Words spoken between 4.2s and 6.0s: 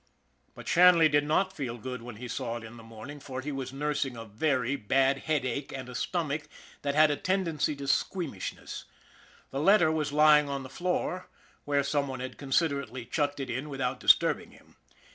very bad headache and a